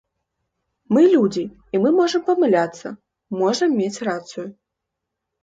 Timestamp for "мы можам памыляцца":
1.83-2.87